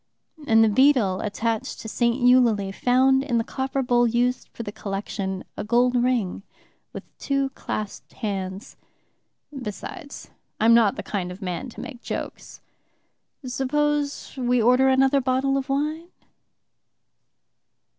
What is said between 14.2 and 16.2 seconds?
we order another bottle of wine?..."